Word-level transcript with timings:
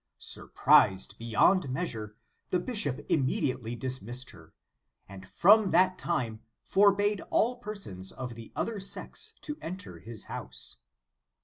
Surprised 0.17 1.15
beyond 1.19 1.69
measure, 1.69 2.15
the 2.49 2.59
bishop 2.59 3.05
immediately 3.07 3.75
dismissed 3.75 4.31
her, 4.31 4.51
and 5.07 5.29
from 5.29 5.69
that 5.69 5.99
time 5.99 6.41
forbade 6.63 7.21
all 7.29 7.57
persons 7.57 8.11
of 8.11 8.33
the 8.33 8.51
other 8.55 8.79
sex 8.79 9.33
to 9.41 9.59
enter 9.61 9.99
his 9.99 10.23
house. 10.23 10.77